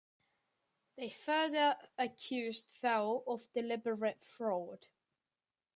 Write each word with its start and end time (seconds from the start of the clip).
They 0.95 1.11
further 1.11 1.77
accused 1.95 2.71
Fell 2.71 3.23
of 3.27 3.53
deliberate 3.53 4.23
fraud. 4.23 4.87